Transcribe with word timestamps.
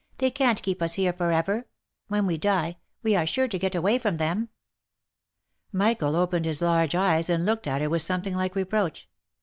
They 0.17 0.31
can't 0.31 0.63
keep 0.63 0.81
us 0.81 0.95
here 0.95 1.13
for 1.13 1.31
ever. 1.31 1.67
When 2.07 2.25
we 2.25 2.35
die, 2.35 2.77
we 3.03 3.15
are 3.15 3.27
sure 3.27 3.47
to 3.47 3.59
get 3.59 3.75
away 3.75 3.99
from 3.99 4.15
them." 4.15 4.49
Michael 5.71 6.15
opened 6.15 6.45
his 6.45 6.59
large 6.59 6.95
eyes 6.95 7.29
and 7.29 7.45
looked 7.45 7.67
at 7.67 7.81
her 7.81 7.89
with 7.91 8.01
something 8.01 8.33
like 8.35 8.55
reproach. 8.55 9.07